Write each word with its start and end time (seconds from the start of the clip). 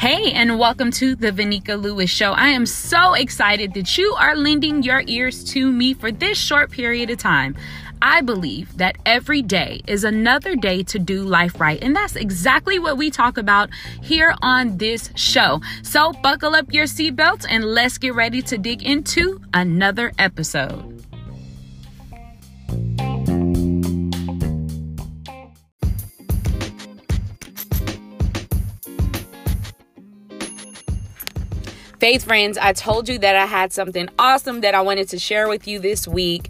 Hey, 0.00 0.32
and 0.32 0.58
welcome 0.58 0.90
to 0.92 1.14
the 1.14 1.30
Vanika 1.30 1.78
Lewis 1.78 2.08
Show. 2.08 2.32
I 2.32 2.48
am 2.48 2.64
so 2.64 3.12
excited 3.12 3.74
that 3.74 3.98
you 3.98 4.14
are 4.18 4.34
lending 4.34 4.82
your 4.82 5.02
ears 5.06 5.44
to 5.52 5.70
me 5.70 5.92
for 5.92 6.10
this 6.10 6.38
short 6.38 6.70
period 6.70 7.10
of 7.10 7.18
time. 7.18 7.54
I 8.00 8.22
believe 8.22 8.74
that 8.78 8.96
every 9.04 9.42
day 9.42 9.82
is 9.86 10.04
another 10.04 10.56
day 10.56 10.82
to 10.84 10.98
do 10.98 11.22
life 11.22 11.60
right. 11.60 11.78
And 11.82 11.94
that's 11.94 12.16
exactly 12.16 12.78
what 12.78 12.96
we 12.96 13.10
talk 13.10 13.36
about 13.36 13.68
here 14.02 14.34
on 14.40 14.78
this 14.78 15.10
show. 15.16 15.60
So 15.82 16.14
buckle 16.22 16.54
up 16.54 16.72
your 16.72 16.86
seatbelts 16.86 17.44
and 17.46 17.62
let's 17.62 17.98
get 17.98 18.14
ready 18.14 18.40
to 18.40 18.56
dig 18.56 18.82
into 18.82 19.42
another 19.52 20.12
episode. 20.18 20.99
Faith 32.00 32.24
friends, 32.24 32.56
I 32.56 32.72
told 32.72 33.10
you 33.10 33.18
that 33.18 33.36
I 33.36 33.44
had 33.44 33.74
something 33.74 34.08
awesome 34.18 34.62
that 34.62 34.74
I 34.74 34.80
wanted 34.80 35.10
to 35.10 35.18
share 35.18 35.50
with 35.50 35.68
you 35.68 35.78
this 35.78 36.08
week. 36.08 36.48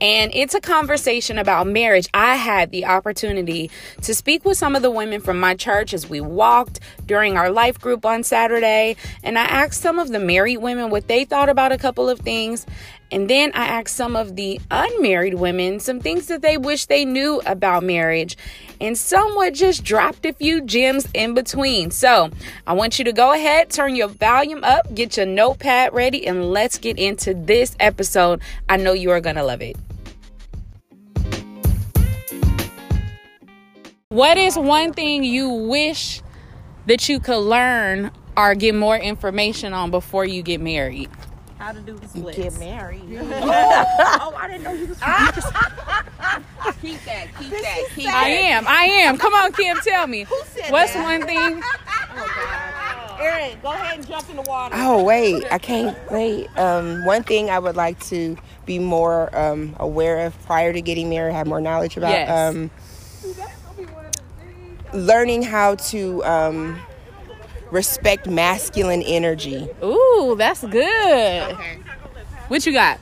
And 0.00 0.30
it's 0.34 0.54
a 0.54 0.60
conversation 0.60 1.36
about 1.36 1.66
marriage. 1.66 2.08
I 2.14 2.36
had 2.36 2.70
the 2.70 2.86
opportunity 2.86 3.70
to 4.02 4.14
speak 4.14 4.46
with 4.46 4.56
some 4.56 4.74
of 4.74 4.80
the 4.80 4.90
women 4.90 5.20
from 5.20 5.38
my 5.38 5.54
church 5.54 5.92
as 5.92 6.08
we 6.08 6.22
walked 6.22 6.80
during 7.04 7.36
our 7.36 7.50
life 7.50 7.78
group 7.78 8.06
on 8.06 8.22
Saturday. 8.22 8.96
And 9.22 9.38
I 9.38 9.44
asked 9.44 9.82
some 9.82 9.98
of 9.98 10.08
the 10.08 10.18
married 10.18 10.58
women 10.58 10.88
what 10.88 11.06
they 11.06 11.26
thought 11.26 11.50
about 11.50 11.72
a 11.72 11.78
couple 11.78 12.08
of 12.08 12.20
things. 12.20 12.64
And 13.12 13.28
then 13.28 13.52
I 13.54 13.66
asked 13.66 13.96
some 13.96 14.16
of 14.16 14.36
the 14.36 14.60
unmarried 14.70 15.34
women 15.34 15.80
some 15.80 16.00
things 16.00 16.28
that 16.28 16.42
they 16.42 16.56
wish 16.56 16.86
they 16.86 17.04
knew 17.04 17.42
about 17.44 17.82
marriage. 17.82 18.38
And 18.80 18.96
somewhat 18.96 19.52
just 19.52 19.84
dropped 19.84 20.24
a 20.24 20.32
few 20.32 20.62
gems 20.62 21.08
in 21.12 21.34
between. 21.34 21.90
So 21.90 22.30
I 22.66 22.72
want 22.72 22.98
you 22.98 23.04
to 23.04 23.12
go 23.12 23.32
ahead, 23.32 23.68
turn 23.68 23.96
your 23.96 24.08
volume 24.08 24.64
up, 24.64 24.94
get 24.94 25.18
your 25.18 25.26
notepad 25.26 25.92
ready, 25.92 26.26
and 26.26 26.50
let's 26.50 26.78
get 26.78 26.98
into 26.98 27.34
this 27.34 27.76
episode. 27.80 28.40
I 28.68 28.78
know 28.78 28.92
you 28.92 29.10
are 29.10 29.20
going 29.20 29.36
to 29.36 29.44
love 29.44 29.60
it. 29.60 29.76
What 34.12 34.38
is 34.38 34.58
one 34.58 34.92
thing 34.92 35.22
you 35.22 35.48
wish 35.48 36.20
that 36.86 37.08
you 37.08 37.20
could 37.20 37.38
learn 37.38 38.10
or 38.36 38.56
get 38.56 38.74
more 38.74 38.96
information 38.96 39.72
on 39.72 39.92
before 39.92 40.24
you 40.24 40.42
get 40.42 40.60
married? 40.60 41.08
How 41.58 41.70
to 41.70 41.78
do 41.78 41.96
the 41.96 42.08
splits. 42.08 42.36
Get 42.36 42.58
married. 42.58 43.04
oh, 43.22 44.34
I 44.36 44.48
didn't 44.48 44.64
know 44.64 44.72
you 44.72 44.88
was. 44.88 45.00
you 45.00 45.06
just- 45.32 45.52
keep 46.82 47.00
that. 47.04 47.28
Keep 47.38 47.50
that. 47.50 48.12
I 48.12 48.28
am. 48.30 48.66
I 48.66 48.82
am. 48.82 49.16
Come 49.16 49.32
on, 49.32 49.52
Kim, 49.52 49.76
tell 49.76 50.08
me. 50.08 50.24
Who 50.24 50.40
said 50.46 50.72
What's 50.72 50.92
that? 50.92 51.04
one 51.04 51.24
thing? 51.24 51.62
Aaron, 53.20 53.58
go 53.62 53.70
ahead 53.70 53.96
and 53.98 54.08
jump 54.08 54.28
in 54.28 54.34
the 54.34 54.42
water. 54.42 54.74
Oh 54.76 55.04
wait, 55.04 55.44
I 55.52 55.58
can't 55.58 55.96
wait. 56.10 56.48
Um, 56.58 57.04
one 57.04 57.22
thing 57.22 57.48
I 57.48 57.60
would 57.60 57.76
like 57.76 58.00
to 58.06 58.36
be 58.66 58.80
more 58.80 59.32
um, 59.38 59.76
aware 59.78 60.26
of 60.26 60.36
prior 60.46 60.72
to 60.72 60.80
getting 60.80 61.08
married, 61.10 61.32
have 61.34 61.46
more 61.46 61.60
knowledge 61.60 61.96
about. 61.96 62.10
Yes. 62.10 62.28
Um, 62.28 62.72
learning 64.94 65.42
how 65.42 65.74
to 65.76 66.24
um, 66.24 66.80
respect 67.70 68.26
masculine 68.28 69.02
energy. 69.02 69.68
Ooh, 69.82 70.34
that's 70.38 70.64
good. 70.64 71.56
What 72.48 72.66
you 72.66 72.72
got? 72.72 72.98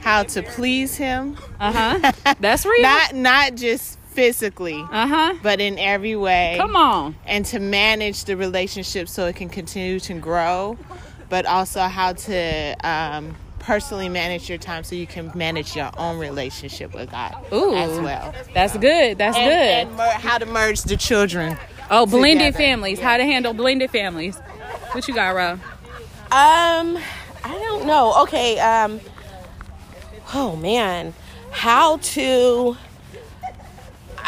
how 0.00 0.22
to 0.22 0.42
please 0.42 0.96
him 0.96 1.36
Uh 1.60 1.70
huh. 2.00 2.12
That's 2.40 2.64
real. 2.64 2.80
not 2.80 3.14
not 3.14 3.54
just 3.54 3.98
physically 4.08 4.82
Uh 4.90 5.06
huh. 5.06 5.34
but 5.42 5.60
in 5.60 5.78
every 5.78 6.16
way 6.16 6.54
Come 6.56 6.74
on. 6.74 7.16
and 7.26 7.44
to 7.46 7.58
manage 7.60 8.24
the 8.24 8.34
relationship 8.34 9.10
so 9.10 9.26
it 9.26 9.36
can 9.36 9.50
continue 9.50 10.00
to 10.00 10.14
grow 10.14 10.78
but 11.28 11.44
also 11.44 11.82
how 11.82 12.14
to 12.14 12.74
um, 12.82 13.36
personally 13.60 14.08
manage 14.08 14.48
your 14.48 14.58
time 14.58 14.82
so 14.82 14.96
you 14.96 15.06
can 15.06 15.30
manage 15.34 15.76
your 15.76 15.90
own 15.96 16.18
relationship 16.18 16.92
with 16.94 17.10
god 17.10 17.36
Ooh. 17.52 17.74
as 17.74 18.00
well 18.00 18.34
That's 18.54 18.76
good. 18.76 19.18
That's 19.18 19.36
and, 19.36 19.46
good. 19.46 19.88
and 19.88 19.96
mer- 19.96 20.10
how 20.10 20.38
to 20.38 20.46
merge 20.46 20.82
the 20.82 20.96
children 20.96 21.56
oh, 21.90 22.06
blended 22.06 22.54
together. 22.54 22.58
families. 22.58 23.00
How 23.00 23.16
to 23.16 23.24
handle 23.24 23.52
blended 23.52 23.90
families. 23.90 24.36
What 24.92 25.06
you 25.06 25.14
got, 25.14 25.34
Rob? 25.34 25.60
Um, 26.32 26.98
I 27.44 27.52
don't 27.52 27.86
know. 27.86 28.22
Okay. 28.22 28.58
Um, 28.58 29.00
oh 30.34 30.56
man, 30.56 31.14
how 31.50 31.98
to. 31.98 32.76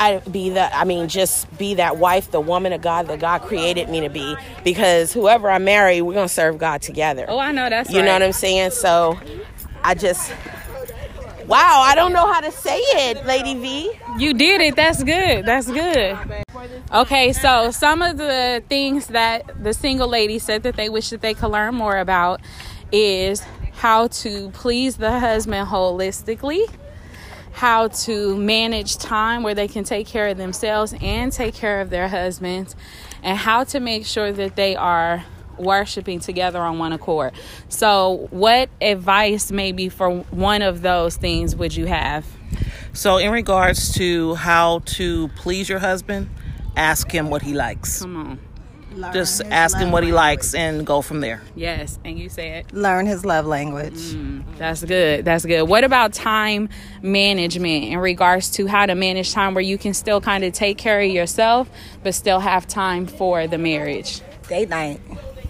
I 0.03 0.19
be 0.19 0.51
the 0.51 0.75
I 0.77 0.85
mean 0.85 1.09
just 1.09 1.57
be 1.59 1.75
that 1.75 1.97
wife, 1.97 2.31
the 2.31 2.41
woman 2.41 2.73
of 2.73 2.83
God 2.83 3.07
that 3.09 3.21
God 3.21 3.43
created 3.43 3.89
me 3.89 4.01
to 4.01 4.09
be 4.09 4.37
because 4.65 5.13
whoever 5.13 5.49
I 5.51 5.59
marry, 5.59 6.03
we're 6.03 6.15
going 6.15 6.29
to 6.29 6.35
serve 6.35 6.59
God 6.59 6.83
together. 6.83 7.25
Oh, 7.29 7.39
I 7.39 7.53
know 7.53 7.71
that's 7.71 7.91
You 7.91 7.99
right. 7.99 8.07
know 8.07 8.13
what 8.15 8.23
I'm 8.23 8.33
saying? 8.33 8.73
So 8.73 9.19
I 9.83 9.95
just 9.95 10.33
Wow, 11.47 11.83
I 11.85 11.95
don't 11.95 12.13
know 12.13 12.33
how 12.33 12.41
to 12.41 12.53
say 12.53 12.79
it, 12.79 13.27
Lady 13.27 13.55
V. 13.55 13.93
You 14.19 14.33
did 14.33 14.61
it. 14.61 14.77
That's 14.77 15.03
good. 15.03 15.45
That's 15.45 15.71
good. 15.71 16.17
Okay, 16.93 17.33
so 17.33 17.71
some 17.71 18.01
of 18.01 18.17
the 18.17 18.63
things 18.69 19.09
that 19.09 19.51
the 19.63 19.75
single 19.75 20.09
lady 20.09 20.39
said 20.39 20.63
that 20.63 20.77
they 20.77 20.89
wish 20.89 21.11
that 21.11 21.21
they 21.21 21.35
could 21.35 21.51
learn 21.51 21.75
more 21.75 21.99
about 21.99 22.41
is 22.93 23.43
how 23.73 24.07
to 24.09 24.51
please 24.51 24.97
the 24.97 25.19
husband 25.19 25.69
holistically, 25.69 26.71
how 27.53 27.89
to 27.89 28.37
manage 28.37 28.97
time 28.97 29.43
where 29.43 29.55
they 29.55 29.69
can 29.69 29.85
take 29.85 30.07
care 30.07 30.29
of 30.29 30.37
themselves 30.37 30.95
and 31.01 31.33
take 31.33 31.55
care 31.55 31.81
of 31.81 31.91
their 31.91 32.09
husbands, 32.09 32.75
and 33.23 33.39
how 33.39 33.65
to 33.65 33.81
make 33.81 34.07
sure 34.07 34.33
that 34.33 34.57
they 34.57 34.75
are 34.75 35.25
worshiping 35.59 36.21
together 36.21 36.61
on 36.61 36.79
one 36.79 36.93
accord. 36.93 37.33
So, 37.69 38.29
what 38.31 38.69
advice 38.81 39.53
maybe 39.53 39.89
for 39.89 40.11
one 40.31 40.63
of 40.63 40.83
those 40.83 41.17
things 41.17 41.55
would 41.55 41.75
you 41.75 41.87
have? 41.87 42.27
So, 42.93 43.19
in 43.19 43.31
regards 43.33 43.93
to 43.95 44.35
how 44.35 44.81
to 44.85 45.29
please 45.29 45.69
your 45.69 45.79
husband, 45.79 46.29
ask 46.77 47.11
him 47.11 47.31
what 47.31 47.43
he 47.43 47.55
likes. 47.55 48.01
Come 48.01 48.17
on. 48.17 48.52
Just 49.13 49.43
ask 49.47 49.77
him 49.77 49.91
what 49.91 50.05
he 50.05 50.13
likes 50.13 50.55
and 50.55 50.87
go 50.87 51.03
from 51.03 51.21
there. 51.21 51.43
Yes, 51.55 51.99
and 52.05 52.19
you 52.19 52.29
said 52.29 52.73
Learn 52.73 53.07
his 53.07 53.25
love 53.25 53.47
language. 53.47 53.95
Mm, 53.95 54.45
that's 54.59 54.85
good. 54.85 55.25
That's 55.25 55.45
good. 55.45 55.63
What 55.63 55.85
about 55.85 56.13
time 56.13 56.69
management 57.03 57.85
in 57.85 57.99
regards 57.99 58.51
to 58.53 58.67
how 58.67 58.87
to 58.87 58.95
manage 58.95 59.33
time 59.33 59.55
where 59.55 59.63
you 59.63 59.79
can 59.79 59.95
still 59.95 60.21
kind 60.21 60.45
of 60.45 60.53
take 60.53 60.79
care 60.79 61.01
of 61.01 61.11
yourself 61.11 61.69
but 62.03 62.15
still 62.15 62.41
have 62.41 62.67
time 62.67 63.07
for 63.07 63.47
the 63.47 63.59
marriage? 63.59 64.21
Date 64.49 64.69
night. 64.69 65.01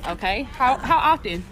Okay. 0.06 0.42
How 0.42 0.76
how 0.76 0.98
often? 0.98 1.44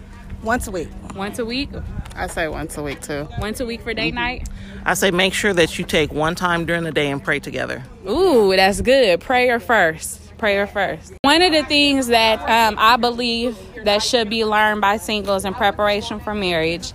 Once 0.43 0.67
a 0.67 0.71
week. 0.71 0.89
Once 1.15 1.39
a 1.39 1.45
week? 1.45 1.69
i 2.15 2.27
say 2.27 2.47
once 2.49 2.77
a 2.77 2.83
week 2.83 3.01
too 3.01 3.25
Once 3.39 3.61
a 3.61 3.65
week 3.65 3.81
for 3.81 3.93
date 3.93 4.09
mm-hmm. 4.09 4.15
night? 4.15 4.49
I 4.85 4.95
say 4.95 5.11
make 5.11 5.33
sure 5.33 5.53
that 5.53 5.77
you 5.77 5.85
take 5.85 6.11
one 6.11 6.35
time 6.35 6.65
during 6.65 6.83
the 6.83 6.91
day 6.91 7.11
and 7.11 7.23
pray 7.23 7.39
together. 7.39 7.83
Ooh, 8.09 8.55
that's 8.55 8.81
good. 8.81 9.21
Prayer 9.21 9.59
first. 9.59 10.19
Prayer 10.41 10.65
first. 10.65 11.13
One 11.21 11.43
of 11.43 11.51
the 11.51 11.61
things 11.65 12.07
that 12.07 12.39
um, 12.49 12.75
I 12.79 12.97
believe 12.97 13.55
that 13.85 14.01
should 14.01 14.27
be 14.27 14.43
learned 14.43 14.81
by 14.81 14.97
singles 14.97 15.45
in 15.45 15.53
preparation 15.53 16.19
for 16.19 16.33
marriage 16.33 16.93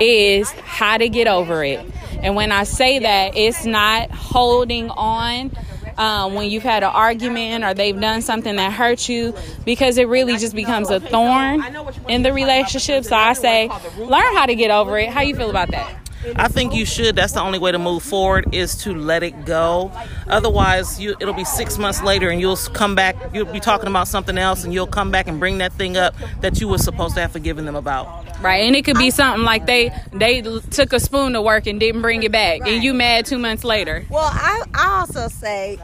is 0.00 0.50
how 0.52 0.96
to 0.96 1.06
get 1.10 1.28
over 1.28 1.62
it. 1.62 1.84
And 2.22 2.34
when 2.34 2.50
I 2.50 2.64
say 2.64 3.00
that, 3.00 3.36
it's 3.36 3.66
not 3.66 4.10
holding 4.10 4.88
on 4.88 5.50
um, 5.98 6.32
when 6.32 6.50
you've 6.50 6.62
had 6.62 6.82
an 6.82 6.88
argument 6.88 7.62
or 7.62 7.74
they've 7.74 8.00
done 8.00 8.22
something 8.22 8.56
that 8.56 8.72
hurt 8.72 9.06
you 9.06 9.34
because 9.66 9.98
it 9.98 10.08
really 10.08 10.38
just 10.38 10.54
becomes 10.54 10.88
a 10.88 10.98
thorn 10.98 11.62
in 12.08 12.22
the 12.22 12.32
relationship. 12.32 13.04
So 13.04 13.16
I 13.16 13.34
say, 13.34 13.68
learn 13.98 14.34
how 14.34 14.46
to 14.46 14.54
get 14.54 14.70
over 14.70 14.98
it. 14.98 15.10
How 15.10 15.20
you 15.20 15.36
feel 15.36 15.50
about 15.50 15.72
that? 15.72 15.97
I 16.36 16.48
think 16.48 16.74
you 16.74 16.84
should. 16.84 17.16
That's 17.16 17.32
the 17.32 17.40
only 17.40 17.58
way 17.58 17.72
to 17.72 17.78
move 17.78 18.02
forward 18.02 18.54
is 18.54 18.74
to 18.82 18.94
let 18.94 19.22
it 19.22 19.44
go. 19.44 19.92
Otherwise, 20.26 21.00
you 21.00 21.16
it'll 21.20 21.34
be 21.34 21.44
six 21.44 21.78
months 21.78 22.02
later, 22.02 22.30
and 22.30 22.40
you'll 22.40 22.56
come 22.56 22.94
back. 22.94 23.16
You'll 23.32 23.46
be 23.46 23.60
talking 23.60 23.88
about 23.88 24.08
something 24.08 24.38
else, 24.38 24.64
and 24.64 24.72
you'll 24.72 24.86
come 24.86 25.10
back 25.10 25.28
and 25.28 25.38
bring 25.38 25.58
that 25.58 25.72
thing 25.72 25.96
up 25.96 26.14
that 26.40 26.60
you 26.60 26.68
were 26.68 26.78
supposed 26.78 27.14
to 27.14 27.20
have 27.20 27.32
forgiven 27.32 27.64
them 27.64 27.76
about. 27.76 28.26
Right, 28.42 28.66
and 28.66 28.76
it 28.76 28.84
could 28.84 28.98
be 28.98 29.10
something 29.10 29.44
like 29.44 29.66
they 29.66 29.92
they 30.12 30.42
took 30.42 30.92
a 30.92 31.00
spoon 31.00 31.32
to 31.32 31.42
work 31.42 31.66
and 31.66 31.78
didn't 31.80 32.02
bring 32.02 32.22
it 32.22 32.32
back, 32.32 32.60
and 32.66 32.82
you 32.82 32.94
mad 32.94 33.26
two 33.26 33.38
months 33.38 33.64
later. 33.64 34.04
Well, 34.10 34.30
I, 34.32 34.64
I 34.74 35.00
also 35.00 35.28
say 35.28 35.78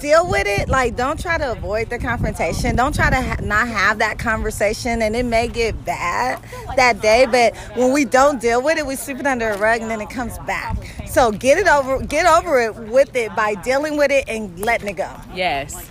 deal 0.00 0.28
with 0.28 0.46
it. 0.46 0.68
Like, 0.68 0.96
don't 0.96 1.20
try 1.20 1.38
to 1.38 1.52
avoid 1.52 1.90
the 1.90 1.98
confrontation. 1.98 2.76
Don't 2.76 2.94
try 2.94 3.10
to 3.10 3.20
ha- 3.20 3.36
not 3.42 3.68
have 3.68 3.98
that 3.98 4.18
conversation, 4.18 5.02
and 5.02 5.14
it 5.14 5.24
may 5.24 5.48
get 5.48 5.84
bad 5.84 6.42
that 6.76 7.00
day. 7.00 7.26
But 7.26 7.56
when 7.76 7.92
we 7.92 8.04
don't 8.04 8.40
deal 8.40 8.62
with 8.62 8.78
it, 8.78 8.86
we 8.86 8.96
sweep 8.96 9.18
it 9.18 9.26
under 9.26 9.50
a 9.50 9.58
rug, 9.58 9.80
and 9.80 9.90
then 9.90 10.00
it 10.00 10.10
comes 10.10 10.38
back. 10.40 10.76
So 11.06 11.30
get 11.30 11.58
it 11.58 11.68
over, 11.68 12.00
get 12.04 12.26
over 12.26 12.60
it 12.60 12.74
with 12.74 13.14
it 13.14 13.34
by 13.36 13.54
dealing 13.56 13.96
with 13.96 14.10
it 14.10 14.24
and 14.28 14.58
letting 14.58 14.88
it 14.88 14.96
go. 14.96 15.10
Yes. 15.34 15.88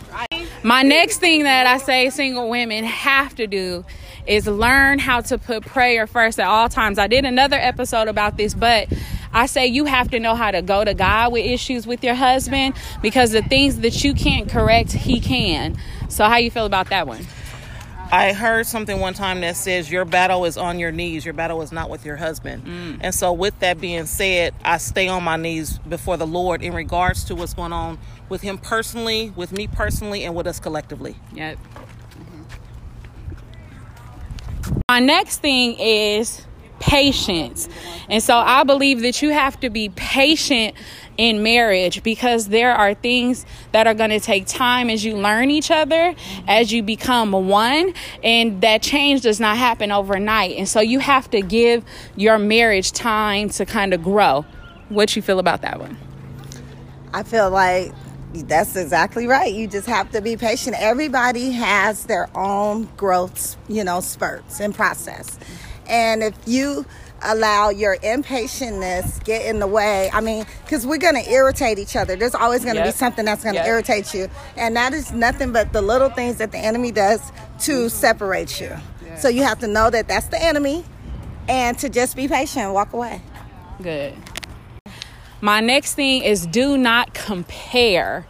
My 0.63 0.81
next 0.81 1.17
thing 1.17 1.43
that 1.43 1.67
I 1.67 1.77
say 1.77 2.09
single 2.09 2.49
women 2.49 2.83
have 2.83 3.35
to 3.35 3.47
do 3.47 3.85
is 4.25 4.47
learn 4.47 4.99
how 4.99 5.21
to 5.21 5.37
put 5.37 5.65
prayer 5.65 6.07
first 6.07 6.39
at 6.39 6.47
all 6.47 6.69
times. 6.69 6.97
I 6.97 7.07
did 7.07 7.25
another 7.25 7.57
episode 7.57 8.07
about 8.07 8.37
this, 8.37 8.53
but 8.53 8.87
I 9.33 9.47
say 9.47 9.67
you 9.67 9.85
have 9.85 10.11
to 10.11 10.19
know 10.19 10.35
how 10.35 10.51
to 10.51 10.61
go 10.61 10.83
to 10.83 10.93
God 10.93 11.33
with 11.33 11.45
issues 11.45 11.87
with 11.87 12.03
your 12.03 12.15
husband 12.15 12.75
because 13.01 13.31
the 13.31 13.41
things 13.41 13.79
that 13.79 14.03
you 14.03 14.13
can't 14.13 14.49
correct, 14.49 14.91
he 14.91 15.19
can. 15.19 15.77
So 16.09 16.25
how 16.25 16.37
you 16.37 16.51
feel 16.51 16.65
about 16.65 16.89
that 16.89 17.07
one? 17.07 17.25
I 18.11 18.31
heard 18.31 18.67
something 18.67 18.99
one 18.99 19.15
time 19.15 19.41
that 19.41 19.55
says 19.55 19.91
your 19.91 20.05
battle 20.05 20.45
is 20.45 20.55
on 20.55 20.77
your 20.77 20.91
knees. 20.91 21.25
Your 21.25 21.33
battle 21.33 21.63
is 21.63 21.71
not 21.71 21.89
with 21.89 22.05
your 22.05 22.15
husband. 22.15 22.63
Mm. 22.63 22.97
And 23.01 23.15
so, 23.15 23.33
with 23.33 23.57
that 23.61 23.81
being 23.81 24.05
said, 24.05 24.53
I 24.63 24.77
stay 24.77 25.07
on 25.07 25.23
my 25.23 25.35
knees 25.35 25.79
before 25.79 26.17
the 26.17 26.27
Lord 26.27 26.61
in 26.61 26.73
regards 26.73 27.23
to 27.23 27.35
what's 27.35 27.55
going 27.55 27.73
on 27.73 27.97
with 28.29 28.43
him 28.43 28.59
personally, 28.59 29.31
with 29.31 29.51
me 29.51 29.65
personally, 29.65 30.25
and 30.25 30.35
with 30.35 30.45
us 30.45 30.59
collectively. 30.59 31.15
Yep. 31.33 31.57
My 34.89 34.99
next 34.99 35.39
thing 35.39 35.75
is 35.79 36.45
patience. 36.83 37.69
And 38.09 38.21
so 38.21 38.35
I 38.35 38.65
believe 38.65 39.01
that 39.01 39.21
you 39.21 39.29
have 39.29 39.57
to 39.61 39.69
be 39.69 39.87
patient 39.89 40.75
in 41.17 41.41
marriage 41.41 42.03
because 42.03 42.49
there 42.49 42.73
are 42.73 42.93
things 42.93 43.45
that 43.71 43.87
are 43.87 43.93
going 43.93 44.09
to 44.09 44.19
take 44.19 44.47
time 44.47 44.89
as 44.89 45.05
you 45.05 45.15
learn 45.15 45.49
each 45.49 45.71
other, 45.71 46.13
as 46.45 46.73
you 46.73 46.83
become 46.83 47.31
one, 47.31 47.93
and 48.21 48.59
that 48.61 48.81
change 48.81 49.21
does 49.21 49.39
not 49.39 49.57
happen 49.57 49.91
overnight. 49.91 50.57
And 50.57 50.67
so 50.67 50.81
you 50.81 50.99
have 50.99 51.29
to 51.31 51.41
give 51.41 51.85
your 52.17 52.37
marriage 52.37 52.91
time 52.91 53.47
to 53.51 53.65
kind 53.65 53.93
of 53.93 54.03
grow. 54.03 54.45
What 54.89 55.15
you 55.15 55.21
feel 55.21 55.39
about 55.39 55.61
that 55.61 55.79
one? 55.79 55.97
I 57.13 57.23
feel 57.23 57.49
like 57.49 57.93
that's 58.33 58.75
exactly 58.75 59.25
right. 59.25 59.53
You 59.53 59.67
just 59.67 59.87
have 59.87 60.11
to 60.11 60.21
be 60.21 60.35
patient. 60.35 60.75
Everybody 60.77 61.51
has 61.51 62.05
their 62.07 62.29
own 62.35 62.89
growth, 62.97 63.55
you 63.69 63.85
know, 63.85 64.01
spurts 64.01 64.59
and 64.59 64.75
process. 64.75 65.39
And 65.87 66.23
if 66.23 66.33
you 66.45 66.85
allow 67.21 67.69
your 67.69 67.95
impatientness 67.97 69.23
get 69.23 69.45
in 69.45 69.59
the 69.59 69.67
way, 69.67 70.09
I 70.13 70.19
mean, 70.21 70.45
because 70.65 70.85
we're 70.85 70.97
going 70.97 71.15
to 71.15 71.29
irritate 71.29 71.79
each 71.79 71.95
other. 71.95 72.15
There's 72.15 72.35
always 72.35 72.63
going 72.63 72.75
to 72.75 72.81
Yep. 72.81 72.93
be 72.93 72.97
something 72.97 73.25
that's 73.25 73.43
going 73.43 73.55
to 73.55 73.61
Yep. 73.61 73.67
irritate 73.67 74.13
you. 74.13 74.29
And 74.57 74.75
that 74.75 74.93
is 74.93 75.11
nothing 75.13 75.51
but 75.53 75.71
the 75.73 75.81
little 75.81 76.09
things 76.09 76.37
that 76.37 76.51
the 76.51 76.57
enemy 76.57 76.91
does 76.91 77.21
to 77.61 77.89
separate 77.89 78.59
you. 78.59 78.71
So 79.15 79.29
you 79.29 79.43
have 79.43 79.59
to 79.59 79.67
know 79.67 79.89
that 79.89 80.07
that's 80.07 80.27
the 80.27 80.41
enemy 80.41 80.83
and 81.47 81.77
to 81.79 81.87
just 81.89 82.15
be 82.15 82.27
patient 82.27 82.65
and 82.65 82.73
walk 82.73 82.93
away. 82.93 83.21
Good. 83.81 84.15
My 85.39 85.59
next 85.59 85.93
thing 85.95 86.23
is 86.23 86.45
do 86.45 86.77
not 86.77 87.13
compare. 87.13 88.25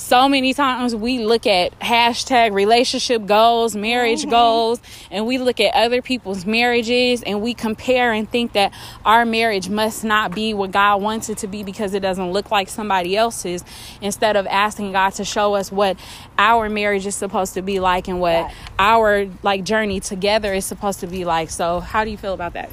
So 0.00 0.30
many 0.30 0.54
times 0.54 0.96
we 0.96 1.18
look 1.18 1.46
at 1.46 1.78
hashtag 1.78 2.52
relationship 2.54 3.26
goals, 3.26 3.76
marriage 3.76 4.22
mm-hmm. 4.22 4.30
goals, 4.30 4.80
and 5.10 5.26
we 5.26 5.36
look 5.36 5.60
at 5.60 5.74
other 5.74 6.00
people's 6.00 6.46
marriages 6.46 7.22
and 7.22 7.42
we 7.42 7.52
compare 7.52 8.10
and 8.10 8.28
think 8.28 8.54
that 8.54 8.72
our 9.04 9.26
marriage 9.26 9.68
must 9.68 10.02
not 10.02 10.34
be 10.34 10.54
what 10.54 10.72
God 10.72 11.02
wants 11.02 11.28
it 11.28 11.38
to 11.38 11.46
be 11.46 11.62
because 11.62 11.92
it 11.92 12.00
doesn't 12.00 12.32
look 12.32 12.50
like 12.50 12.68
somebody 12.70 13.14
else's 13.14 13.62
instead 14.00 14.36
of 14.36 14.46
asking 14.46 14.92
God 14.92 15.10
to 15.10 15.24
show 15.24 15.54
us 15.54 15.70
what 15.70 15.98
our 16.38 16.70
marriage 16.70 17.06
is 17.06 17.14
supposed 17.14 17.54
to 17.54 17.62
be 17.62 17.78
like 17.78 18.08
and 18.08 18.20
what 18.20 18.52
our 18.78 19.28
like 19.42 19.64
journey 19.64 20.00
together 20.00 20.54
is 20.54 20.64
supposed 20.64 21.00
to 21.00 21.06
be 21.06 21.26
like. 21.26 21.50
So, 21.50 21.78
how 21.78 22.04
do 22.04 22.10
you 22.10 22.16
feel 22.16 22.32
about 22.32 22.54
that? 22.54 22.70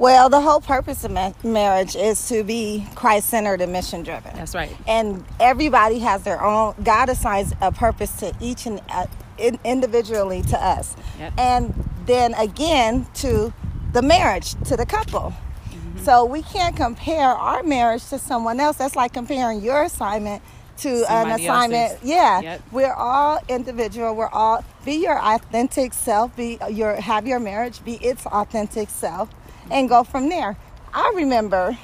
Well, 0.00 0.30
the 0.30 0.40
whole 0.40 0.62
purpose 0.62 1.04
of 1.04 1.10
ma- 1.10 1.34
marriage 1.44 1.94
is 1.94 2.26
to 2.28 2.42
be 2.42 2.86
Christ 2.94 3.28
centered 3.28 3.60
and 3.60 3.70
mission 3.70 4.02
driven. 4.02 4.34
That's 4.34 4.54
right. 4.54 4.74
And 4.88 5.22
everybody 5.38 5.98
has 5.98 6.22
their 6.22 6.42
own, 6.42 6.74
God 6.82 7.10
assigns 7.10 7.52
a 7.60 7.70
purpose 7.70 8.16
to 8.20 8.32
each 8.40 8.64
and 8.64 8.80
uh, 8.88 9.06
in, 9.36 9.58
individually 9.62 10.40
to 10.44 10.56
us. 10.56 10.96
Yep. 11.18 11.34
And 11.36 11.90
then 12.06 12.32
again 12.32 13.08
to 13.16 13.52
the 13.92 14.00
marriage, 14.00 14.54
to 14.64 14.74
the 14.74 14.86
couple. 14.86 15.34
Mm-hmm. 15.68 15.98
So 15.98 16.24
we 16.24 16.40
can't 16.40 16.74
compare 16.74 17.28
our 17.28 17.62
marriage 17.62 18.06
to 18.06 18.18
someone 18.18 18.58
else. 18.58 18.78
That's 18.78 18.96
like 18.96 19.12
comparing 19.12 19.60
your 19.60 19.82
assignment 19.82 20.42
to 20.78 21.04
an 21.12 21.30
assignment. 21.38 21.92
else's. 21.92 22.08
Yeah. 22.08 22.40
Yep. 22.40 22.62
We're 22.72 22.94
all 22.94 23.38
individual. 23.48 24.14
We're 24.14 24.28
all 24.28 24.64
be 24.84 24.94
your 24.94 25.18
authentic 25.22 25.92
self. 25.92 26.34
Be 26.36 26.58
your 26.70 26.94
have 26.94 27.26
your 27.26 27.38
marriage 27.38 27.84
be 27.84 27.94
its 27.96 28.24
authentic 28.26 28.88
self, 28.88 29.28
and 29.70 29.88
go 29.88 30.04
from 30.04 30.28
there. 30.28 30.56
I 30.92 31.12
remember 31.14 31.78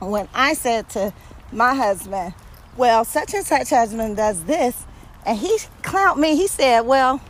when 0.00 0.28
I 0.34 0.54
said 0.54 0.88
to 0.90 1.12
my 1.52 1.74
husband, 1.74 2.34
"Well, 2.76 3.04
such 3.04 3.34
and 3.34 3.46
such 3.46 3.70
husband 3.70 4.16
does 4.16 4.44
this," 4.44 4.74
and 5.24 5.38
he 5.38 5.58
clowned 5.82 6.16
me. 6.16 6.36
He 6.36 6.46
said, 6.46 6.80
"Well, 6.80 7.20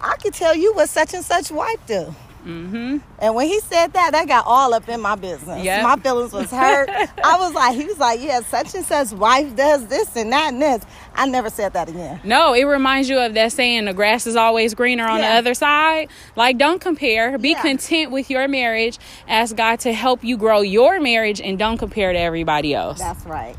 I 0.00 0.16
can 0.16 0.32
tell 0.32 0.54
you 0.54 0.72
what 0.74 0.88
such 0.88 1.14
and 1.14 1.24
such 1.24 1.50
wife 1.50 1.80
do." 1.86 2.14
Mm-hmm. 2.46 2.98
And 3.18 3.34
when 3.34 3.46
he 3.46 3.60
said 3.60 3.92
that, 3.92 4.12
that 4.12 4.28
got 4.28 4.44
all 4.46 4.72
up 4.72 4.88
in 4.88 5.00
my 5.00 5.16
business. 5.16 5.64
Yep. 5.64 5.82
My 5.82 5.96
feelings 5.96 6.32
was 6.32 6.50
hurt. 6.50 6.88
I 6.88 7.36
was 7.38 7.52
like, 7.52 7.76
he 7.76 7.84
was 7.84 7.98
like, 7.98 8.20
"Yeah, 8.20 8.40
such 8.40 8.74
and 8.74 8.84
such 8.84 9.12
wife 9.12 9.54
does 9.56 9.86
this 9.86 10.16
and 10.16 10.32
that 10.32 10.52
and 10.52 10.62
this." 10.62 10.84
I 11.14 11.26
never 11.26 11.50
said 11.50 11.72
that 11.72 11.88
again. 11.88 12.20
No, 12.24 12.54
it 12.54 12.64
reminds 12.64 13.08
you 13.08 13.18
of 13.18 13.34
that 13.34 13.52
saying 13.52 13.86
the 13.86 13.92
grass 13.92 14.26
is 14.26 14.36
always 14.36 14.74
greener 14.74 15.06
on 15.06 15.20
the 15.20 15.26
other 15.26 15.54
side. 15.54 16.08
Like, 16.36 16.58
don't 16.58 16.80
compare. 16.80 17.36
Be 17.38 17.50
Yeah. 17.50 17.62
content 17.62 18.12
with 18.12 18.30
your 18.30 18.46
marriage. 18.48 18.98
Ask 19.26 19.56
God 19.56 19.80
to 19.80 19.92
help 19.92 20.22
you 20.22 20.36
grow 20.36 20.60
your 20.60 21.00
marriage 21.00 21.40
and 21.40 21.58
don't 21.58 21.78
compare 21.78 22.12
to 22.12 22.18
everybody 22.18 22.72
else. 22.74 22.98
That's 22.98 23.26
right. 23.26 23.56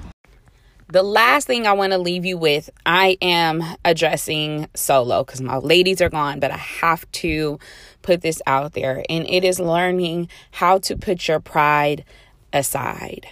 The 0.92 1.04
last 1.04 1.46
thing 1.46 1.68
I 1.68 1.74
want 1.74 1.92
to 1.92 2.00
leave 2.00 2.26
you 2.26 2.36
with, 2.36 2.68
I 2.84 3.16
am 3.22 3.64
addressing 3.86 4.68
solo 4.74 5.24
because 5.24 5.40
my 5.40 5.58
ladies 5.58 6.02
are 6.02 6.10
gone, 6.10 6.40
but 6.40 6.50
I 6.50 6.58
have 6.58 7.10
to 7.12 7.60
put 8.10 8.22
this 8.22 8.42
out 8.48 8.74
there. 8.74 9.06
And 9.08 9.30
it 9.30 9.44
is 9.44 9.60
learning 9.60 10.30
how 10.50 10.80
to 10.80 10.98
put 10.98 11.28
your 11.28 11.40
pride 11.40 12.04
aside. 12.52 13.28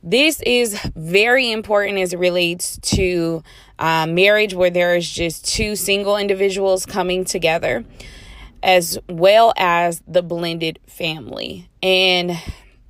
This 0.00 0.40
is 0.42 0.80
very 0.94 1.50
important 1.50 1.98
as 1.98 2.12
it 2.12 2.20
relates 2.20 2.78
to 2.94 3.42
uh, 3.80 4.06
marriage 4.06 4.54
where 4.54 4.70
there 4.70 4.94
is 4.94 5.10
just 5.10 5.44
two 5.44 5.74
single 5.74 6.16
individuals 6.16 6.86
coming 6.86 7.24
together, 7.24 7.84
as 8.62 8.96
well 9.08 9.52
as 9.56 10.00
the 10.06 10.22
blended 10.22 10.78
family. 10.86 11.68
And 11.82 12.40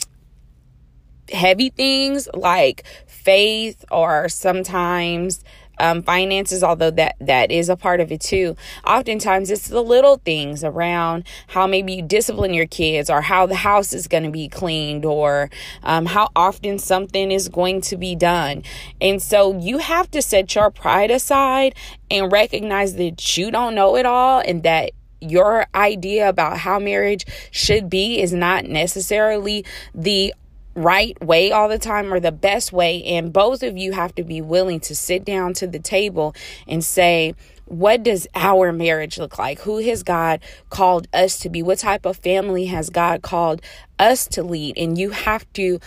heavy 1.31 1.69
things 1.69 2.27
like 2.33 2.83
faith 3.27 3.83
or 3.91 4.29
sometimes 4.29 5.43
um, 5.79 6.01
finances 6.01 6.63
although 6.63 6.89
that 6.89 7.17
that 7.19 7.51
is 7.51 7.67
a 7.67 7.75
part 7.75 7.99
of 7.99 8.09
it 8.09 8.21
too. 8.21 8.55
Oftentimes 8.85 9.51
it's 9.51 9.67
the 9.67 9.83
little 9.83 10.17
things 10.17 10.63
around 10.63 11.25
how 11.47 11.67
maybe 11.67 11.95
you 11.95 12.01
discipline 12.01 12.53
your 12.53 12.65
kids 12.65 13.09
or 13.09 13.21
how 13.21 13.45
the 13.45 13.55
house 13.55 13.91
is 13.91 14.07
going 14.07 14.23
to 14.23 14.31
be 14.31 14.47
cleaned 14.47 15.03
or 15.03 15.49
um, 15.83 16.05
how 16.05 16.29
often 16.37 16.79
something 16.79 17.29
is 17.29 17.49
going 17.49 17.81
to 17.81 17.97
be 17.97 18.15
done. 18.15 18.63
And 19.01 19.21
so 19.21 19.59
you 19.59 19.79
have 19.79 20.09
to 20.11 20.21
set 20.21 20.55
your 20.55 20.71
pride 20.71 21.11
aside 21.11 21.75
and 22.09 22.31
recognize 22.31 22.95
that 22.95 23.37
you 23.37 23.51
don't 23.51 23.75
know 23.75 23.97
it 23.97 24.05
all 24.05 24.39
and 24.39 24.63
that 24.63 24.91
your 25.19 25.65
idea 25.75 26.29
about 26.29 26.59
how 26.59 26.79
marriage 26.79 27.25
should 27.51 27.89
be 27.89 28.21
is 28.21 28.31
not 28.31 28.65
necessarily 28.65 29.65
the 29.93 30.33
right 30.77 31.19
way 31.23 31.51
all 31.51 31.67
the 31.67 31.79
time 31.79 32.13
or 32.13 32.19
the 32.19 32.31
best 32.31 32.71
way. 32.71 33.03
And 33.03 33.33
both 33.33 33.63
of 33.63 33.77
you 33.77 33.93
have 33.93 34.13
to 34.15 34.23
be 34.23 34.41
willing 34.41 34.79
to 34.81 34.95
sit 34.95 35.25
down 35.25 35.53
to 35.55 35.67
the 35.67 35.79
table 35.79 36.35
and 36.67 36.83
say, 36.83 37.33
what 37.65 38.03
does 38.03 38.27
our 38.35 38.71
marriage 38.71 39.17
look 39.17 39.37
like? 39.37 39.59
Who 39.61 39.79
has 39.79 40.03
God 40.03 40.39
called 40.69 41.07
us 41.11 41.39
to 41.39 41.49
be? 41.49 41.61
What 41.61 41.79
type 41.79 42.05
of 42.05 42.17
family 42.17 42.67
has 42.67 42.89
God 42.89 43.23
called 43.23 43.61
us 43.99 44.27
to 44.27 44.43
lead? 44.43 44.77
And 44.77 44.97
you 44.97 45.09
have 45.09 45.51
to 45.53 45.79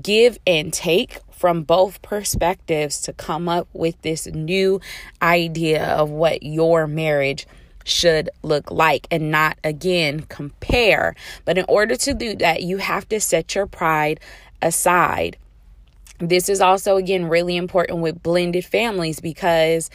give 0.00 0.38
and 0.46 0.72
take 0.72 1.18
from 1.32 1.62
both 1.62 2.00
perspectives 2.00 3.00
to 3.02 3.12
come 3.12 3.48
up 3.48 3.66
with 3.72 4.00
this 4.02 4.26
new 4.28 4.80
idea 5.20 5.84
of 5.84 6.08
what 6.08 6.42
your 6.42 6.86
marriage 6.86 7.46
should 7.90 8.30
look 8.42 8.70
like 8.70 9.06
and 9.10 9.30
not 9.30 9.58
again 9.64 10.20
compare. 10.28 11.14
But 11.44 11.58
in 11.58 11.64
order 11.68 11.96
to 11.96 12.14
do 12.14 12.34
that, 12.36 12.62
you 12.62 12.78
have 12.78 13.08
to 13.10 13.20
set 13.20 13.54
your 13.54 13.66
pride 13.66 14.20
aside. 14.62 15.36
This 16.20 16.50
is 16.50 16.60
also, 16.60 16.96
again, 16.96 17.30
really 17.30 17.56
important 17.56 18.00
with 18.00 18.22
blended 18.22 18.66
families 18.66 19.20
because 19.20 19.88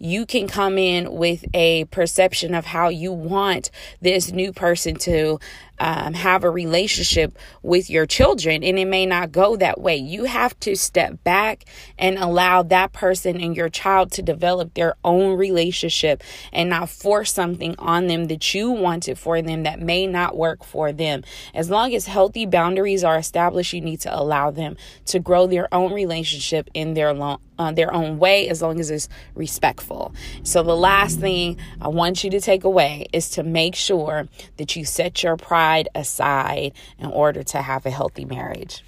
you 0.00 0.26
can 0.26 0.48
come 0.48 0.76
in 0.76 1.12
with 1.12 1.44
a 1.54 1.84
perception 1.86 2.52
of 2.52 2.66
how 2.66 2.88
you 2.88 3.12
want 3.12 3.70
this 4.00 4.32
new 4.32 4.52
person 4.52 4.96
to 4.96 5.38
um, 5.80 6.14
have 6.14 6.44
a 6.44 6.50
relationship 6.50 7.38
with 7.62 7.90
your 7.90 8.06
children, 8.06 8.62
and 8.64 8.78
it 8.78 8.86
may 8.86 9.06
not 9.06 9.32
go 9.32 9.56
that 9.56 9.80
way. 9.80 9.96
You 9.96 10.24
have 10.24 10.58
to 10.60 10.76
step 10.76 11.22
back 11.24 11.64
and 11.98 12.18
allow 12.18 12.62
that 12.64 12.92
person 12.92 13.40
and 13.40 13.56
your 13.56 13.68
child 13.68 14.12
to 14.12 14.22
develop 14.22 14.74
their 14.74 14.96
own 15.04 15.36
relationship 15.36 16.22
and 16.52 16.70
not 16.70 16.88
force 16.88 17.32
something 17.32 17.74
on 17.78 18.06
them 18.06 18.26
that 18.26 18.54
you 18.54 18.70
wanted 18.70 19.18
for 19.18 19.42
them 19.42 19.62
that 19.62 19.80
may 19.80 20.06
not 20.06 20.36
work 20.36 20.64
for 20.64 20.92
them. 20.92 21.22
As 21.54 21.70
long 21.70 21.94
as 21.94 22.06
healthy 22.06 22.46
boundaries 22.46 23.04
are 23.04 23.18
established, 23.18 23.72
you 23.72 23.80
need 23.80 24.00
to 24.00 24.14
allow 24.14 24.50
them 24.50 24.76
to 25.06 25.18
grow 25.18 25.46
their 25.46 25.72
own 25.72 25.92
relationship 25.92 26.68
in 26.74 26.94
their 26.94 27.12
long 27.12 27.40
uh, 27.58 27.72
their 27.72 27.92
own 27.92 28.18
way 28.18 28.48
as 28.48 28.62
long 28.62 28.80
as 28.80 28.90
it's 28.90 29.08
respectful. 29.34 30.14
So, 30.42 30.62
the 30.62 30.76
last 30.76 31.20
thing 31.20 31.58
I 31.80 31.88
want 31.88 32.24
you 32.24 32.30
to 32.30 32.40
take 32.40 32.64
away 32.64 33.06
is 33.12 33.30
to 33.30 33.42
make 33.42 33.74
sure 33.74 34.28
that 34.56 34.76
you 34.76 34.84
set 34.84 35.22
your 35.22 35.36
pride 35.36 35.88
aside 35.94 36.72
in 36.98 37.06
order 37.06 37.42
to 37.42 37.62
have 37.62 37.86
a 37.86 37.90
healthy 37.90 38.24
marriage. 38.24 38.82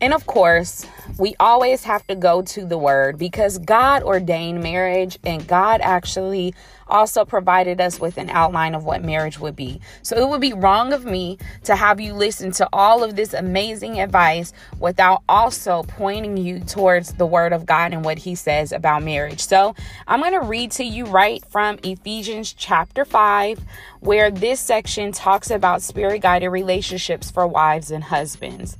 And 0.00 0.12
of 0.12 0.26
course, 0.26 0.84
we 1.18 1.34
always 1.38 1.84
have 1.84 2.06
to 2.06 2.14
go 2.14 2.42
to 2.42 2.64
the 2.64 2.78
word 2.78 3.18
because 3.18 3.58
God 3.58 4.02
ordained 4.02 4.62
marriage 4.62 5.18
and 5.24 5.46
God 5.46 5.80
actually 5.82 6.54
also 6.88 7.24
provided 7.24 7.80
us 7.80 7.98
with 7.98 8.18
an 8.18 8.28
outline 8.30 8.74
of 8.74 8.84
what 8.84 9.02
marriage 9.02 9.38
would 9.38 9.56
be. 9.56 9.80
So 10.02 10.16
it 10.16 10.28
would 10.28 10.40
be 10.40 10.52
wrong 10.52 10.92
of 10.92 11.04
me 11.04 11.38
to 11.64 11.74
have 11.74 12.00
you 12.00 12.12
listen 12.12 12.52
to 12.52 12.68
all 12.72 13.02
of 13.02 13.16
this 13.16 13.32
amazing 13.32 14.00
advice 14.00 14.52
without 14.78 15.22
also 15.28 15.84
pointing 15.84 16.36
you 16.36 16.60
towards 16.60 17.14
the 17.14 17.26
word 17.26 17.52
of 17.52 17.66
God 17.66 17.92
and 17.92 18.04
what 18.04 18.18
he 18.18 18.34
says 18.34 18.72
about 18.72 19.02
marriage. 19.02 19.40
So 19.40 19.74
I'm 20.06 20.20
going 20.20 20.32
to 20.32 20.46
read 20.46 20.70
to 20.72 20.84
you 20.84 21.06
right 21.06 21.44
from 21.46 21.78
Ephesians 21.82 22.52
chapter 22.52 23.04
5, 23.04 23.60
where 24.00 24.30
this 24.30 24.60
section 24.60 25.12
talks 25.12 25.50
about 25.50 25.82
spirit 25.82 26.20
guided 26.20 26.50
relationships 26.50 27.30
for 27.30 27.46
wives 27.46 27.90
and 27.90 28.04
husbands. 28.04 28.76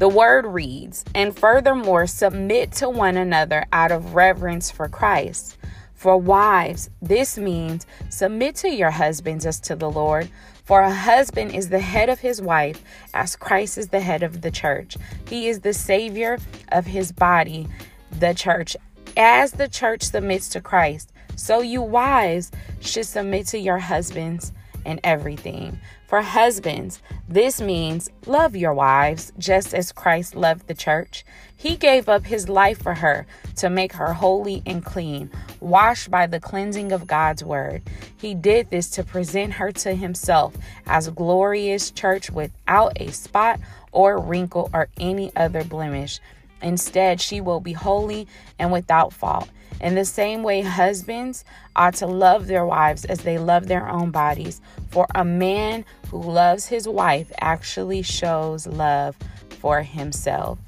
The 0.00 0.08
word 0.08 0.46
reads, 0.46 1.04
and 1.14 1.38
furthermore, 1.38 2.06
submit 2.06 2.72
to 2.76 2.88
one 2.88 3.18
another 3.18 3.66
out 3.70 3.92
of 3.92 4.14
reverence 4.14 4.70
for 4.70 4.88
Christ. 4.88 5.58
For 5.92 6.16
wives, 6.16 6.88
this 7.02 7.36
means 7.36 7.86
submit 8.08 8.56
to 8.56 8.70
your 8.70 8.92
husbands 8.92 9.44
as 9.44 9.60
to 9.60 9.76
the 9.76 9.90
Lord. 9.90 10.30
For 10.64 10.80
a 10.80 10.90
husband 10.90 11.54
is 11.54 11.68
the 11.68 11.80
head 11.80 12.08
of 12.08 12.20
his 12.20 12.40
wife, 12.40 12.82
as 13.12 13.36
Christ 13.36 13.76
is 13.76 13.88
the 13.88 14.00
head 14.00 14.22
of 14.22 14.40
the 14.40 14.50
church. 14.50 14.96
He 15.28 15.48
is 15.48 15.60
the 15.60 15.74
Savior 15.74 16.38
of 16.72 16.86
his 16.86 17.12
body, 17.12 17.68
the 18.10 18.32
church. 18.32 18.78
As 19.18 19.52
the 19.52 19.68
church 19.68 20.04
submits 20.04 20.48
to 20.50 20.62
Christ, 20.62 21.12
so 21.36 21.60
you 21.60 21.82
wives 21.82 22.50
should 22.80 23.04
submit 23.04 23.48
to 23.48 23.58
your 23.58 23.76
husbands 23.76 24.54
in 24.84 25.00
everything. 25.04 25.78
For 26.06 26.22
husbands, 26.22 27.00
this 27.28 27.60
means 27.60 28.10
love 28.26 28.56
your 28.56 28.74
wives 28.74 29.32
just 29.38 29.74
as 29.74 29.92
Christ 29.92 30.34
loved 30.34 30.66
the 30.66 30.74
church. 30.74 31.24
He 31.56 31.76
gave 31.76 32.08
up 32.08 32.24
his 32.24 32.48
life 32.48 32.82
for 32.82 32.94
her 32.94 33.26
to 33.56 33.70
make 33.70 33.92
her 33.92 34.12
holy 34.12 34.62
and 34.66 34.84
clean, 34.84 35.30
washed 35.60 36.10
by 36.10 36.26
the 36.26 36.40
cleansing 36.40 36.90
of 36.90 37.06
God's 37.06 37.44
word. 37.44 37.82
He 38.16 38.34
did 38.34 38.70
this 38.70 38.90
to 38.90 39.04
present 39.04 39.52
her 39.54 39.70
to 39.72 39.94
himself 39.94 40.56
as 40.86 41.06
a 41.06 41.12
glorious 41.12 41.90
church 41.90 42.30
without 42.30 43.00
a 43.00 43.12
spot 43.12 43.60
or 43.92 44.18
wrinkle 44.18 44.70
or 44.72 44.88
any 44.98 45.30
other 45.36 45.62
blemish. 45.62 46.18
Instead, 46.62 47.20
she 47.20 47.40
will 47.40 47.60
be 47.60 47.72
holy 47.72 48.26
and 48.58 48.72
without 48.72 49.12
fault. 49.12 49.48
In 49.80 49.94
the 49.94 50.04
same 50.04 50.42
way, 50.42 50.62
husbands 50.62 51.44
ought 51.74 51.94
to 51.94 52.06
love 52.06 52.46
their 52.46 52.66
wives 52.66 53.04
as 53.04 53.20
they 53.20 53.38
love 53.38 53.66
their 53.66 53.88
own 53.88 54.10
bodies. 54.10 54.60
For 54.90 55.06
a 55.14 55.24
man 55.24 55.84
who 56.10 56.20
loves 56.20 56.66
his 56.66 56.86
wife 56.86 57.32
actually 57.40 58.02
shows 58.02 58.66
love 58.66 59.16
for 59.60 59.82
himself. 59.82 60.58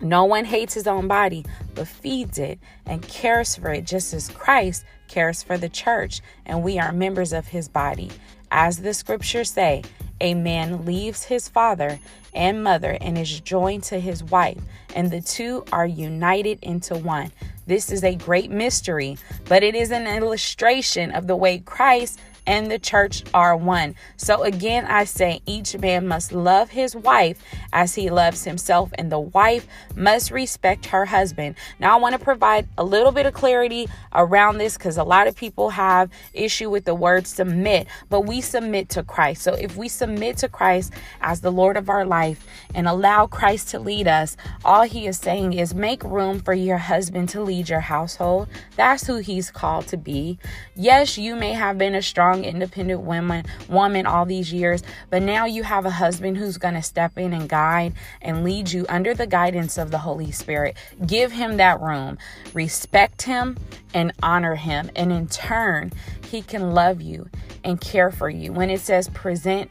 No 0.00 0.24
one 0.24 0.44
hates 0.44 0.74
his 0.74 0.86
own 0.86 1.08
body, 1.08 1.44
but 1.74 1.88
feeds 1.88 2.38
it 2.38 2.58
and 2.84 3.02
cares 3.02 3.56
for 3.56 3.72
it 3.72 3.84
just 3.84 4.12
as 4.12 4.28
Christ 4.28 4.84
cares 5.08 5.42
for 5.42 5.56
the 5.56 5.68
church, 5.68 6.20
and 6.44 6.62
we 6.62 6.78
are 6.78 6.92
members 6.92 7.32
of 7.32 7.48
his 7.48 7.68
body. 7.68 8.10
As 8.50 8.78
the 8.78 8.92
scriptures 8.92 9.50
say, 9.50 9.82
a 10.20 10.34
man 10.34 10.84
leaves 10.84 11.24
his 11.24 11.48
father 11.48 11.98
and 12.34 12.62
mother 12.62 12.96
and 13.00 13.16
is 13.16 13.40
joined 13.40 13.84
to 13.84 13.98
his 13.98 14.22
wife, 14.24 14.60
and 14.94 15.10
the 15.10 15.20
two 15.20 15.64
are 15.72 15.86
united 15.86 16.58
into 16.62 16.96
one. 16.96 17.32
This 17.66 17.90
is 17.90 18.04
a 18.04 18.14
great 18.14 18.50
mystery, 18.50 19.18
but 19.46 19.64
it 19.64 19.74
is 19.74 19.90
an 19.90 20.06
illustration 20.06 21.10
of 21.10 21.26
the 21.26 21.34
way 21.34 21.58
Christ 21.58 22.20
and 22.46 22.70
the 22.70 22.78
church 22.78 23.24
are 23.34 23.56
one. 23.56 23.94
So 24.16 24.42
again, 24.42 24.84
I 24.86 25.04
say 25.04 25.40
each 25.46 25.76
man 25.76 26.06
must 26.06 26.32
love 26.32 26.70
his 26.70 26.94
wife 26.94 27.42
as 27.72 27.94
he 27.94 28.10
loves 28.10 28.44
himself, 28.44 28.90
and 28.94 29.10
the 29.10 29.20
wife 29.20 29.66
must 29.94 30.30
respect 30.30 30.86
her 30.86 31.06
husband. 31.06 31.56
Now, 31.78 31.96
I 31.96 32.00
want 32.00 32.14
to 32.14 32.18
provide 32.18 32.68
a 32.78 32.84
little 32.84 33.12
bit 33.12 33.26
of 33.26 33.34
clarity 33.34 33.88
around 34.14 34.58
this 34.58 34.76
because 34.76 34.96
a 34.96 35.04
lot 35.04 35.26
of 35.26 35.36
people 35.36 35.70
have 35.70 36.10
issue 36.32 36.70
with 36.70 36.84
the 36.84 36.94
word 36.94 37.26
submit, 37.26 37.86
but 38.08 38.22
we 38.22 38.40
submit 38.40 38.88
to 38.90 39.02
Christ. 39.02 39.42
So 39.42 39.54
if 39.54 39.76
we 39.76 39.88
submit 39.88 40.38
to 40.38 40.48
Christ 40.48 40.92
as 41.20 41.40
the 41.40 41.52
Lord 41.52 41.76
of 41.76 41.88
our 41.88 42.04
life 42.04 42.46
and 42.74 42.86
allow 42.86 43.26
Christ 43.26 43.68
to 43.70 43.78
lead 43.78 44.06
us, 44.06 44.36
all 44.64 44.82
he 44.82 45.06
is 45.06 45.18
saying 45.18 45.52
is 45.52 45.74
make 45.74 46.02
room 46.04 46.40
for 46.40 46.54
your 46.54 46.78
husband 46.78 47.28
to 47.30 47.42
lead 47.42 47.68
your 47.68 47.80
household. 47.80 48.48
That's 48.76 49.06
who 49.06 49.16
he's 49.16 49.50
called 49.50 49.86
to 49.88 49.96
be. 49.96 50.38
Yes, 50.74 51.18
you 51.18 51.34
may 51.36 51.52
have 51.52 51.78
been 51.78 51.94
a 51.94 52.02
strong 52.02 52.35
strong, 52.36 52.44
independent 52.44 53.00
woman, 53.02 53.44
woman 53.68 54.06
all 54.06 54.24
these 54.24 54.52
years, 54.52 54.82
but 55.10 55.22
now 55.22 55.46
you 55.46 55.62
have 55.62 55.86
a 55.86 55.90
husband 55.90 56.36
who's 56.36 56.58
going 56.58 56.74
to 56.74 56.82
step 56.82 57.16
in 57.18 57.32
and 57.32 57.48
guide 57.48 57.92
and 58.22 58.44
lead 58.44 58.70
you 58.70 58.86
under 58.88 59.14
the 59.14 59.26
guidance 59.26 59.78
of 59.78 59.90
the 59.90 59.98
Holy 59.98 60.30
Spirit. 60.30 60.76
Give 61.06 61.32
him 61.32 61.56
that 61.56 61.80
room, 61.80 62.18
respect 62.52 63.22
him, 63.22 63.56
and 63.94 64.12
honor 64.22 64.54
him. 64.54 64.90
And 64.96 65.12
in 65.12 65.28
turn, 65.28 65.92
he 66.28 66.42
can 66.42 66.72
love 66.72 67.00
you 67.00 67.28
and 67.64 67.80
care 67.80 68.10
for 68.10 68.28
you. 68.28 68.52
When 68.52 68.70
it 68.70 68.80
says 68.80 69.08
present 69.08 69.70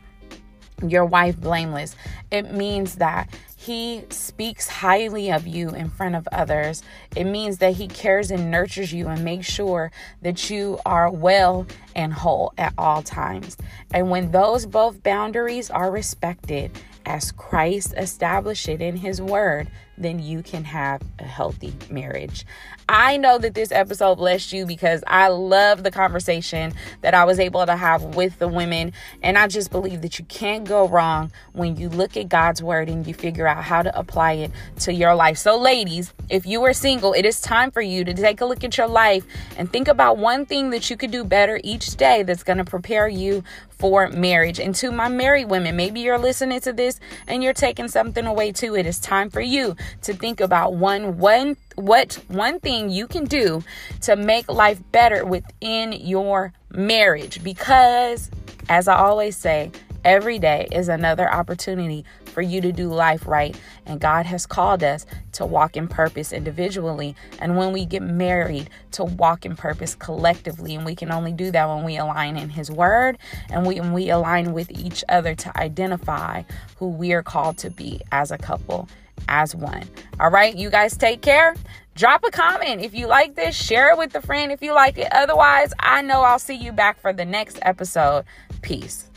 your 0.85 1.05
wife 1.05 1.37
blameless, 1.37 1.95
it 2.31 2.51
means 2.51 2.95
that 2.95 3.29
he 3.65 4.03
speaks 4.09 4.67
highly 4.67 5.31
of 5.31 5.47
you 5.47 5.69
in 5.69 5.89
front 5.89 6.15
of 6.15 6.27
others. 6.31 6.83
It 7.15 7.23
means 7.23 7.57
that 7.57 7.73
he 7.73 7.87
cares 7.87 8.29
and 8.29 8.51
nurtures 8.51 8.93
you 8.93 9.07
and 9.07 9.25
makes 9.25 9.47
sure 9.47 9.91
that 10.21 10.51
you 10.51 10.79
are 10.85 11.09
well 11.09 11.65
and 11.95 12.13
whole 12.13 12.53
at 12.59 12.73
all 12.77 13.01
times. 13.01 13.57
And 13.91 14.11
when 14.11 14.29
those 14.29 14.67
both 14.67 15.01
boundaries 15.01 15.71
are 15.71 15.89
respected, 15.89 16.71
as 17.07 17.31
Christ 17.31 17.95
established 17.97 18.69
it 18.69 18.81
in 18.81 18.97
his 18.97 19.19
word, 19.19 19.67
then 19.97 20.19
you 20.19 20.43
can 20.43 20.63
have 20.63 21.01
a 21.19 21.23
healthy 21.23 21.73
marriage. 21.89 22.45
I 22.87 23.17
know 23.17 23.39
that 23.39 23.55
this 23.55 23.71
episode 23.71 24.15
blessed 24.15 24.53
you 24.53 24.65
because 24.67 25.03
I 25.07 25.29
love 25.29 25.83
the 25.83 25.89
conversation 25.89 26.73
that 27.01 27.15
I 27.15 27.25
was 27.25 27.39
able 27.39 27.65
to 27.65 27.75
have 27.75 28.15
with 28.15 28.37
the 28.37 28.47
women. 28.47 28.93
And 29.23 29.37
I 29.37 29.47
just 29.47 29.71
believe 29.71 30.01
that 30.03 30.19
you 30.19 30.25
can't 30.25 30.65
go 30.65 30.87
wrong 30.87 31.31
when 31.53 31.77
you 31.77 31.89
look 31.89 32.15
at 32.15 32.29
God's 32.29 32.61
word 32.61 32.89
and 32.89 33.07
you 33.07 33.13
figure 33.13 33.47
out 33.47 33.63
how 33.63 33.81
to 33.81 33.97
apply 33.97 34.33
it 34.33 34.51
to 34.81 34.93
your 34.93 35.15
life. 35.15 35.37
So, 35.37 35.57
ladies, 35.57 36.13
if 36.29 36.45
you 36.45 36.63
are 36.63 36.73
single, 36.73 37.13
it 37.13 37.25
is 37.25 37.41
time 37.41 37.71
for 37.71 37.81
you 37.81 38.03
to 38.03 38.13
take 38.13 38.41
a 38.41 38.45
look 38.45 38.63
at 38.63 38.77
your 38.77 38.87
life 38.87 39.25
and 39.57 39.71
think 39.71 39.87
about 39.87 40.17
one 40.17 40.45
thing 40.45 40.69
that 40.69 40.89
you 40.89 40.97
could 40.97 41.11
do 41.11 41.23
better 41.23 41.59
each 41.63 41.95
day 41.95 42.21
that's 42.21 42.43
going 42.43 42.57
to 42.57 42.65
prepare 42.65 43.07
you 43.07 43.43
for 43.77 44.07
marriage. 44.09 44.59
And 44.59 44.73
to 44.75 44.91
my 44.91 45.09
married 45.09 45.49
women, 45.49 45.75
maybe 45.75 45.99
you're 45.99 46.17
listening 46.17 46.59
to 46.61 46.73
this 46.73 46.99
and 47.27 47.43
you're 47.43 47.53
taking 47.53 47.87
something 47.87 48.25
away 48.25 48.51
too. 48.51 48.75
It 48.75 48.85
is 48.85 48.99
time 48.99 49.29
for 49.29 49.41
you 49.41 49.75
to 50.03 50.13
think 50.13 50.39
about 50.39 50.73
one 50.73 51.17
one 51.17 51.57
what 51.75 52.13
one 52.27 52.59
thing 52.59 52.89
you 52.89 53.07
can 53.07 53.25
do 53.25 53.63
to 54.01 54.15
make 54.15 54.49
life 54.49 54.81
better 54.91 55.25
within 55.25 55.91
your 55.93 56.53
marriage 56.71 57.43
because 57.43 58.29
as 58.67 58.87
I 58.87 58.95
always 58.95 59.37
say, 59.37 59.71
Every 60.05 60.37
day 60.37 60.67
is 60.71 60.87
another 60.87 61.27
opportunity 61.33 62.05
for 62.25 62.43
you 62.43 62.61
to 62.61 62.71
do 62.71 62.93
life 62.93 63.25
right. 63.25 63.59
And 63.87 63.99
God 63.99 64.27
has 64.27 64.45
called 64.45 64.83
us 64.83 65.03
to 65.31 65.47
walk 65.47 65.75
in 65.75 65.87
purpose 65.87 66.31
individually. 66.31 67.15
And 67.39 67.57
when 67.57 67.73
we 67.73 67.85
get 67.85 68.03
married, 68.03 68.69
to 68.91 69.03
walk 69.03 69.47
in 69.47 69.55
purpose 69.55 69.95
collectively. 69.95 70.75
And 70.75 70.85
we 70.85 70.93
can 70.93 71.11
only 71.11 71.31
do 71.31 71.49
that 71.49 71.67
when 71.67 71.83
we 71.83 71.97
align 71.97 72.37
in 72.37 72.49
His 72.49 72.69
Word 72.69 73.17
and 73.49 73.65
we, 73.65 73.79
when 73.79 73.93
we 73.93 74.11
align 74.11 74.53
with 74.53 74.69
each 74.69 75.03
other 75.09 75.33
to 75.33 75.57
identify 75.57 76.43
who 76.77 76.89
we 76.89 77.11
are 77.13 77.23
called 77.23 77.57
to 77.59 77.71
be 77.71 77.99
as 78.11 78.29
a 78.29 78.37
couple, 78.37 78.87
as 79.27 79.55
one. 79.55 79.83
All 80.19 80.29
right, 80.29 80.55
you 80.55 80.69
guys 80.69 80.97
take 80.97 81.21
care. 81.21 81.55
Drop 81.95 82.23
a 82.25 82.31
comment 82.31 82.81
if 82.81 82.93
you 82.93 83.07
like 83.07 83.35
this, 83.35 83.55
share 83.55 83.91
it 83.91 83.97
with 83.97 84.13
a 84.15 84.21
friend 84.21 84.51
if 84.51 84.61
you 84.61 84.73
like 84.73 84.97
it. 84.97 85.07
Otherwise, 85.13 85.73
I 85.79 86.01
know 86.01 86.21
I'll 86.21 86.39
see 86.39 86.55
you 86.55 86.73
back 86.73 86.99
for 86.99 87.13
the 87.13 87.23
next 87.23 87.57
episode. 87.61 88.25
Peace. 88.61 89.09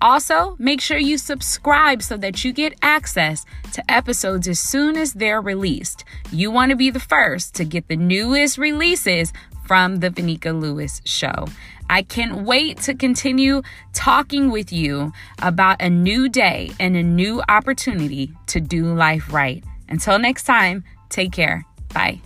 Also, 0.00 0.54
make 0.60 0.80
sure 0.80 0.96
you 0.96 1.18
subscribe 1.18 2.00
so 2.00 2.16
that 2.16 2.44
you 2.44 2.52
get 2.52 2.78
access 2.82 3.44
to 3.72 3.90
episodes 3.90 4.46
as 4.46 4.60
soon 4.60 4.96
as 4.96 5.14
they're 5.14 5.40
released. 5.40 6.04
You 6.30 6.52
want 6.52 6.70
to 6.70 6.76
be 6.76 6.90
the 6.90 7.00
first 7.00 7.56
to 7.56 7.64
get 7.64 7.88
the 7.88 7.96
newest 7.96 8.56
releases 8.56 9.32
from 9.66 9.96
the 9.96 10.10
Vanika 10.10 10.58
Lewis 10.58 11.02
Show. 11.04 11.46
I 11.90 12.02
can't 12.02 12.44
wait 12.44 12.78
to 12.82 12.94
continue 12.94 13.62
talking 13.92 14.52
with 14.52 14.72
you 14.72 15.12
about 15.40 15.82
a 15.82 15.90
new 15.90 16.28
day 16.28 16.70
and 16.78 16.96
a 16.96 17.02
new 17.02 17.42
opportunity 17.48 18.32
to 18.46 18.60
do 18.60 18.94
life 18.94 19.32
right. 19.32 19.64
Until 19.88 20.20
next 20.20 20.44
time, 20.44 20.84
take 21.08 21.32
care. 21.32 21.66
Bye. 21.92 22.20